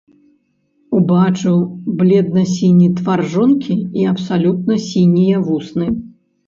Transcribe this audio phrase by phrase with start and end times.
[0.99, 1.57] Убачыў
[2.01, 5.87] бледна-сіні твар жонкі і абсалютна сінія вусны.